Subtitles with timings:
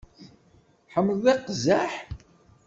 [0.87, 1.93] Tḥemmleḍ iqzaḥ?